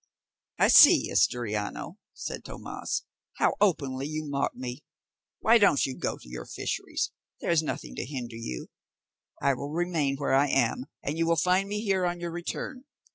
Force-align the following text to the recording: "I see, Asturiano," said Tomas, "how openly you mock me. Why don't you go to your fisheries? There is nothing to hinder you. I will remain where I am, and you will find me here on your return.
"I 0.57 0.69
see, 0.69 1.11
Asturiano," 1.11 1.99
said 2.15 2.43
Tomas, 2.43 3.03
"how 3.33 3.53
openly 3.61 4.07
you 4.07 4.25
mock 4.27 4.55
me. 4.55 4.83
Why 5.41 5.59
don't 5.59 5.85
you 5.85 5.95
go 5.95 6.17
to 6.17 6.27
your 6.27 6.47
fisheries? 6.47 7.11
There 7.39 7.51
is 7.51 7.61
nothing 7.61 7.93
to 7.97 8.05
hinder 8.07 8.35
you. 8.35 8.69
I 9.43 9.53
will 9.53 9.69
remain 9.69 10.17
where 10.17 10.33
I 10.33 10.47
am, 10.47 10.87
and 11.03 11.19
you 11.19 11.27
will 11.27 11.35
find 11.35 11.69
me 11.69 11.81
here 11.83 12.07
on 12.07 12.19
your 12.19 12.31
return. 12.31 12.85